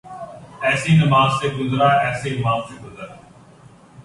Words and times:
ایسی 0.67 0.95
نماز 0.95 1.31
سے 1.41 1.47
گزر 1.57 1.81
ایسے 1.81 2.29
امام 2.29 2.59
سے 2.67 2.75
گزر 2.83 3.07